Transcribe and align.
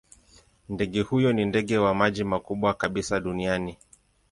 Ndege 0.69 1.01
huyo 1.01 1.33
ni 1.33 1.45
ndege 1.45 1.77
wa 1.77 1.93
maji 1.93 2.23
mkubwa 2.23 2.73
kabisa 2.73 3.19
duniani. 3.19 3.77